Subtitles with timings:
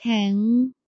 [0.00, 0.36] แข็ง